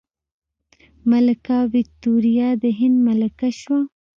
[1.11, 3.79] ملکه ویکتوریا د هند ملکه شوه.